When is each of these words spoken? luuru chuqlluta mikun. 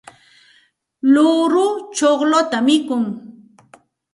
luuru 1.13 1.65
chuqlluta 1.95 2.57
mikun. 2.67 3.03